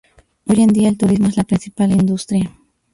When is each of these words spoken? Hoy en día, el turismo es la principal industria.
Hoy 0.47 0.59
en 0.63 0.69
día, 0.73 0.89
el 0.89 0.97
turismo 0.97 1.27
es 1.27 1.37
la 1.37 1.43
principal 1.43 1.91
industria. 1.91 2.51